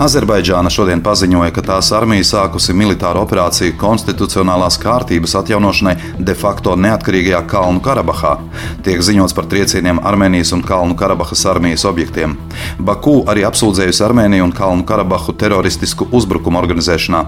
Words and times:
Azerbaidžāna 0.00 0.70
šodien 0.72 1.02
paziņoja, 1.04 1.52
ka 1.52 1.62
tās 1.66 1.90
armija 1.92 2.24
sākusi 2.24 2.72
militāru 2.72 3.20
operāciju 3.26 3.74
konstitucionālās 3.76 4.78
kārtības 4.80 5.34
atjaunošanai 5.42 5.92
de 6.16 6.34
facto 6.38 6.72
neatkarīgajā 6.80 7.42
Kalnu 7.50 7.82
Karabahā. 7.84 8.38
Tiek 8.86 9.02
ziņots 9.04 9.36
par 9.36 9.50
triecieniem 9.52 10.00
Armēnijas 10.00 10.54
un 10.56 10.62
Kalnu 10.64 10.96
Karabahas 10.98 11.44
armijas 11.50 11.84
objektiem. 11.84 12.38
Baku 12.80 13.18
arī 13.28 13.44
apsūdzējusi 13.44 14.04
Armēniju 14.06 14.46
un 14.48 14.54
Kalnu 14.56 14.86
Karabahu 14.88 15.34
teroristisku 15.36 16.08
uzbrukumu 16.08 16.62
organizēšanā. 16.62 17.20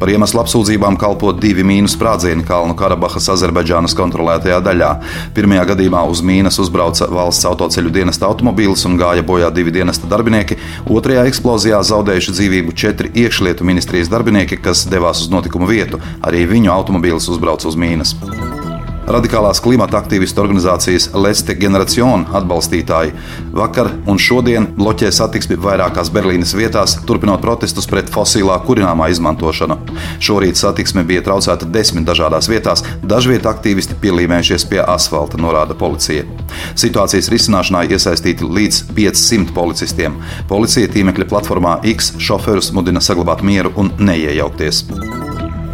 Par 0.00 0.14
iemeslu 0.14 0.40
apsūdzībām 0.40 0.96
kalpo 0.96 1.34
divi 1.36 1.68
mīnu 1.68 1.92
sprādzieni 1.92 2.48
Kalnu 2.48 2.78
Karabahas 2.80 3.28
Azerbaidžānas 3.36 3.94
kontrolētajā 3.98 4.62
daļā. 4.64 4.90
Pirmajā 5.36 5.68
gadījumā 5.74 6.06
uz 6.08 6.24
mīnas 6.24 6.58
uzbrauca 6.64 7.10
valsts 7.12 7.44
autoceļu 7.52 7.92
dienesta 8.00 8.26
automobīlis 8.32 8.88
un 8.88 8.96
gāja 8.98 9.26
bojā 9.26 9.52
divi 9.52 9.76
dienesta 9.78 10.08
darbinieki. 10.10 10.58
Otrajā 10.96 11.28
eksplozijā 11.28 11.84
zaudēja 11.84 12.05
zaudējuši 12.06 12.34
dzīvību 12.38 12.74
četri 12.78 13.10
iekšlietu 13.24 13.66
ministrijas 13.66 14.10
darbinieki, 14.12 14.60
kas 14.62 14.86
devās 14.86 15.24
uz 15.24 15.32
notikumu 15.32 15.66
vietu. 15.66 15.98
Arī 16.22 16.46
viņu 16.46 16.70
automobīls 16.70 17.26
uzbrauca 17.34 17.66
uz 17.66 17.74
mīnas. 17.74 18.14
Radikālās 19.06 19.60
klimata 19.62 20.00
aktīvistu 20.00 20.42
organizācijas 20.42 21.12
Leste 21.14 21.54
Generacion 21.54 22.24
atbalstītāji 22.34 23.12
vakar 23.54 23.92
un 24.10 24.18
šodien 24.18 24.66
bloķē 24.74 25.12
satiksmi 25.14 25.58
vairākās 25.62 26.10
Berlīnes 26.14 26.54
vietās, 26.58 26.96
turpinot 27.06 27.44
protestus 27.44 27.86
pret 27.86 28.10
fosilā 28.10 28.56
kurināmā 28.66 29.06
izmantošanu. 29.14 29.76
Šorīt 30.18 30.58
satiksme 30.58 31.04
bija 31.06 31.22
traucēta 31.28 31.68
desmit 31.70 32.08
dažādās 32.08 32.50
vietās, 32.50 32.82
dažviet 33.06 33.46
aktīvisti 33.46 33.94
pielīmējušies 34.02 34.66
pie 34.72 34.82
asfalta, 34.82 35.38
norāda 35.38 35.78
policija. 35.78 36.26
Situācijas 36.74 37.30
risināšanā 37.30 37.84
iesaistīti 37.86 38.48
līdz 38.58 38.82
500 38.98 39.54
policistiem. 39.54 40.18
Policija 40.50 40.90
tīmekļa 40.90 41.30
platformā 41.30 41.78
X 41.94 42.16
šoferus 42.18 42.72
mudina 42.74 43.04
saglabāt 43.04 43.46
mieru 43.46 43.70
un 43.78 43.94
neiejaukties. 44.02 44.82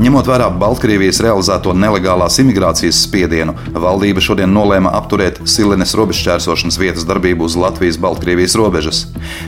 Ņemot 0.00 0.24
vērā 0.24 0.46
Baltkrievijas 0.56 1.18
realizēto 1.20 1.74
nelegālās 1.76 2.38
imigrācijas 2.40 3.02
spiedienu, 3.04 3.52
valdība 3.76 4.22
šodien 4.24 4.48
nolēma 4.48 4.94
apturēt 4.96 5.42
Silenes 5.44 5.92
robežšķērsošanas 5.98 6.78
vietas 6.80 7.04
darbību 7.08 7.44
uz 7.44 7.58
Latvijas-Baltkrievijas 7.60 8.56
robežas. 8.56 9.02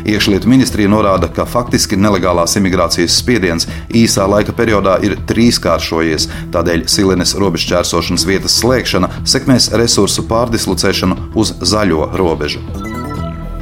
Iekšlietu 0.04 0.50
ministrija 0.52 0.92
norāda, 0.92 1.30
ka 1.32 1.48
faktiski 1.48 1.96
nelegālās 1.96 2.58
imigrācijas 2.60 3.16
spiediens 3.22 3.68
īsā 3.88 4.28
laika 4.28 4.52
periodā 4.56 4.98
ir 5.06 5.16
trīskāršojies, 5.30 6.28
tādēļ 6.52 6.88
Silenes 6.92 7.32
robežšķērsošanas 7.40 8.28
vietas 8.28 8.60
slēgšana 8.60 9.14
sekmēs 9.24 9.72
resursu 9.72 10.28
pārdislocēšanu 10.28 11.32
uz 11.40 11.56
zaļo 11.64 12.10
robežu. 12.20 12.83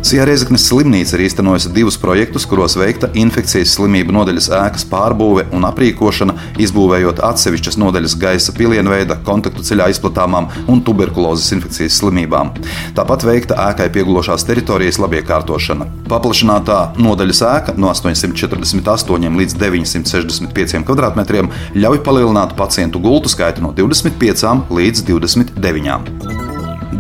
Sijā 0.03 0.25
Reizeknas 0.27 0.65
slimnīca 0.67 1.15
ir 1.15 1.23
īstenojusi 1.29 1.71
divus 1.77 1.95
projektus, 2.03 2.43
kuros 2.51 2.75
veikta 2.75 3.13
infekcijas 3.15 3.77
slimību 3.77 4.11
nodaļas 4.17 4.49
ēkas 4.59 4.85
pārbūve 4.91 5.45
un 5.55 5.63
aprīkošana, 5.69 6.35
izbūvējot 6.65 7.23
atsevišķas 7.23 7.79
nodaļas 7.79 8.17
gaisa 8.19 8.55
pilienveida, 8.57 9.21
kontaktu 9.23 9.63
ceļā 9.63 9.87
izplatāmām 9.95 10.51
un 10.67 10.83
tuberkulozes 10.83 11.55
infekcijas 11.55 12.01
slimībām. 12.03 12.51
Tāpat 12.99 13.29
veikta 13.29 13.61
ēkai 13.69 13.87
piegulošās 13.95 14.43
teritorijas 14.49 14.99
labiekārtošana. 15.05 15.87
Paplašinātā 16.11 16.81
nodaļas 16.99 17.45
ēka 17.53 17.79
no 17.79 17.93
848 17.95 19.39
līdz 19.39 19.61
965 19.63 20.83
km2 20.89 21.47
ļauj 21.79 22.03
palielināt 22.03 22.59
pacientu 22.59 22.99
gultu 23.07 23.31
skaitu 23.31 23.63
no 23.63 23.71
25 23.79 24.67
līdz 24.67 25.07
29. 25.13 26.52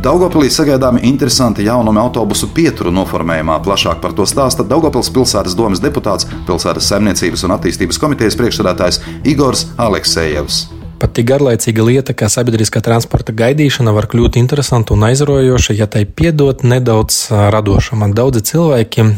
Daugopilī 0.03 0.49
sagaidāmi 0.51 1.05
interesanti 1.07 1.63
jaunumi 1.63 2.01
autobusu 2.03 2.49
pieturu 2.51 2.91
noformējumā. 2.91 3.61
Plašāk 3.63 4.03
par 4.03 4.17
to 4.19 4.27
stāsta 4.27 4.67
Daugopils 4.67 5.13
pilsētas 5.15 5.55
domas 5.55 5.85
deputāts, 5.85 6.27
pilsētas 6.49 6.91
saimniecības 6.91 7.47
un 7.47 7.55
attīstības 7.61 8.03
komitejas 8.03 8.41
priekšsēdētājs 8.43 9.03
Igors 9.31 9.69
Aleksejevs. 9.79 10.65
Pat 11.03 11.17
tik 11.19 11.27
garlaicīga 11.33 11.83
lieta, 11.83 12.15
kā 12.15 12.29
sabiedriskā 12.31 12.79
transporta 12.79 13.33
gaidīšana, 13.35 13.91
var 13.91 14.07
kļūt 14.07 14.37
interesanta 14.39 14.95
un 14.95 15.03
aizraujoša, 15.09 15.75
ja 15.75 15.89
tai 15.91 16.05
piedot 16.07 16.61
nedaudz 16.63 17.25
radošuma. 17.51 18.07
Daudzi 18.15 18.45
cilvēki 18.47 19.09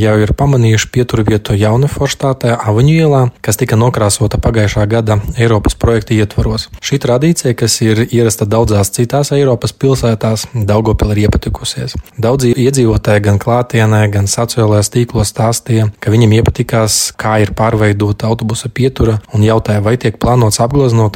jau 0.00 0.14
ir 0.22 0.32
pamanījuši 0.32 0.88
pieturvietu 0.94 1.52
Jauneforštātē 1.60 2.54
Aviņu 2.56 2.94
ielā, 2.94 3.20
kas 3.44 3.60
tika 3.60 3.76
nokrāsota 3.76 4.40
pagājušā 4.40 4.86
gada 4.88 5.18
Eiropas 5.36 5.76
projekta 5.76 6.16
ietvaros. 6.16 6.70
Šī 6.80 6.96
tradīcija, 7.04 7.52
kas 7.60 7.76
ir 7.84 8.00
ierasta 8.06 8.48
daudzās 8.48 8.88
citās 8.96 9.28
Eiropas 9.36 9.76
pilsētās, 9.76 10.46
Daugopil 10.56 11.12
ir 11.12 11.26
iepatikusies. 11.26 11.98
Daudzi 12.16 12.54
iedzīvotāji 12.56 13.26
gan 13.28 13.42
klātienē, 13.44 14.00
gan 14.16 14.32
sociālajās 14.32 14.92
tīklos 14.96 15.34
stāstīja, 15.36 15.90
ka 16.00 16.16
viņiem 16.16 16.38
iepatikās, 16.40 17.12
kā 17.20 17.36
ir 17.44 17.52
pārveidota 17.52 18.32
autobusa 18.32 18.72
pietura 18.72 19.20
un 19.36 19.44
jautāja, 19.44 19.84
vai 19.84 19.98
tiek 20.00 20.16
plānots 20.16 20.64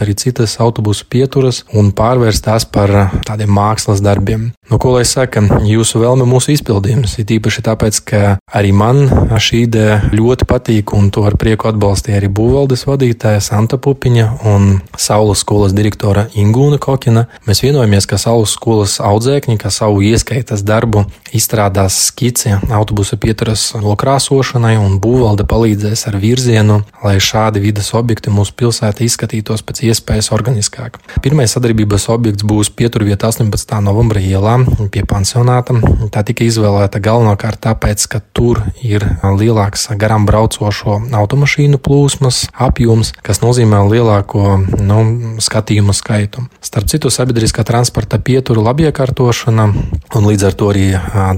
apgleznot 0.02 0.08
arī 0.12 0.14
citas 0.14 0.58
autobusu 0.60 1.06
pieturas 1.08 1.64
un 1.72 1.92
pārvērst 1.92 2.44
tās 2.44 2.64
par 2.64 2.90
eh, 2.90 3.10
tādiem 3.24 3.50
mākslas 3.50 4.02
darbiem. 4.02 4.52
Nu, 4.70 4.78
ko 4.78 4.96
lai 4.96 5.04
saka, 5.04 5.42
jūsu 5.66 6.00
vēlme 6.00 6.24
mūsu 6.24 6.52
izpildījums 6.54 7.18
ir 7.20 7.26
īpaši 7.36 7.62
tāpēc, 7.62 8.00
ka 8.08 8.38
arī 8.52 8.72
man 8.72 9.04
šī 9.36 9.66
ideja 9.66 9.98
ļoti 10.12 10.46
patīk 10.48 10.94
un 10.96 11.10
to 11.12 11.24
ar 11.28 11.36
prieku 11.36 11.68
atbalstīja 11.68 12.18
arī 12.18 12.30
būvvaldes 12.32 12.86
vadītāja 12.88 13.42
Santa 13.44 13.76
Pupiņa 13.76 14.26
un 14.48 14.80
Saules 14.96 15.42
skolas 15.44 15.74
direktora 15.76 16.28
Ingūna 16.34 16.78
Kokina. 16.80 17.26
Mēs 17.46 17.62
vienojamies, 17.62 18.06
ka 18.08 18.18
Saules 18.18 18.54
skolas 18.56 18.96
audzēkņi, 19.02 19.58
kā 19.60 19.70
savu 19.70 20.00
ieskaitas 20.08 20.64
darbu, 20.64 21.04
izstrādās 21.36 21.98
skici 22.08 22.54
autobusu 22.72 23.18
pieturas 23.20 23.72
nokrāsošanai 23.76 24.78
un 24.80 24.96
būvvalde 25.02 25.44
palīdzēs 25.48 26.06
ar 26.08 26.18
virzienu, 26.22 26.80
lai 27.04 27.18
šādi 27.20 27.60
vidas 27.66 27.92
objekti 27.98 28.32
mūsu 28.32 28.56
pilsētā 28.56 29.04
izskatītos 29.04 29.66
pēc 29.66 29.84
iespējas 29.84 29.91
organiskāk. 30.32 30.98
Pirmais 31.22 31.52
sadarbības 31.52 32.08
objekts 32.08 32.44
būs 32.44 32.70
pieturvieta 32.70 33.28
18. 33.28 33.80
novembra 33.80 34.20
ielā 34.20 34.64
pie 34.90 35.02
pansionāta. 35.04 35.74
Tā 36.12 36.22
tika 36.24 36.44
izvēlēta 36.44 37.00
galvenokārt 37.02 37.60
tāpēc, 37.60 38.06
ka 38.08 38.20
tur 38.32 38.62
ir 38.82 39.04
lielāks 39.22 39.88
garām 39.96 40.26
braucošo 40.26 41.00
automašīnu 41.12 41.78
plūsmas 41.78 42.46
apjoms, 42.54 43.12
kas 43.22 43.42
nozīmē 43.42 43.82
lielāko 43.90 44.58
nu, 44.80 45.38
skatījumu 45.42 45.92
skaitu. 45.92 46.46
Starp 46.62 46.88
citu, 46.88 47.10
sabiedriskā 47.10 47.64
transporta 47.66 48.18
pietura 48.18 48.62
labiekārtošana 48.70 49.68
un 50.16 50.28
līdz 50.28 50.48
ar 50.48 50.56
to 50.56 50.70
arī 50.72 50.86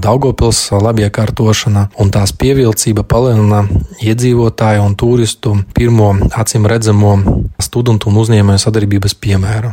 Daugopils 0.03 0.69
labiekārtošana 0.71 1.89
un 1.99 2.11
tās 2.13 2.33
pievilcība 2.35 3.05
palielina 3.07 3.63
iedzīvotāju 4.03 4.85
un 4.85 4.95
turistu 4.99 5.55
pirmo 5.75 6.13
acīm 6.35 6.67
redzamo 6.69 7.15
studentu 7.61 8.09
un 8.09 8.19
uzņēmēju 8.45 8.61
sadarbības 8.61 9.15
piemēru. 9.17 9.71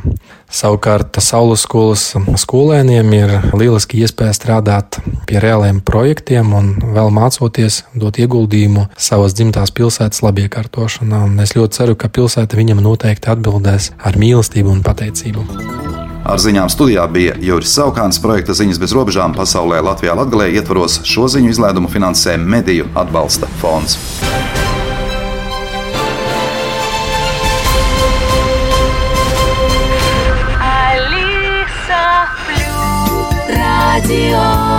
Savukārt 0.53 1.19
Saules 1.21 1.65
skolas 1.65 2.15
skolēniem 2.41 3.13
ir 3.13 3.31
lieliski 3.53 4.01
iespēja 4.03 4.33
strādāt 4.33 5.01
pie 5.27 5.41
reāliem 5.41 5.81
projektiem 5.85 6.53
un 6.53 6.73
vēl 6.81 7.13
mācoties 7.13 7.85
dot 7.95 8.19
ieguldījumu 8.19 8.89
savas 8.97 9.35
dzimtās 9.37 9.73
pilsētas 9.73 10.23
labiekārtošanā. 10.25 11.25
Un 11.29 11.41
es 11.41 11.55
ļoti 11.57 11.77
ceru, 11.77 11.97
ka 11.97 12.09
pilsēta 12.09 12.57
viņam 12.57 12.83
noteikti 12.83 13.33
atbildēs 13.33 13.93
ar 14.01 14.17
mīlestību 14.17 14.73
un 14.73 14.83
pateicību. 14.83 15.45
Ar 16.23 16.39
ziņām 16.39 16.71
studijā 16.71 17.05
bija 17.11 17.35
Juris 17.43 17.75
Saukāns, 17.75 18.21
projekta 18.23 18.55
ziņas 18.55 18.79
bez 18.79 18.95
robežām 18.95 19.35
pasaulē 19.35 19.83
Latvijā 19.83 20.15
Latgalē 20.15 20.53
ietvaros 20.55 21.01
šo 21.03 21.27
ziņu 21.29 21.51
izlaidumu 21.51 21.91
finansē 21.91 22.39
Mediju 22.39 22.87
atbalsta 22.95 23.51
fonds. 23.61 23.99
Radio 34.13 34.72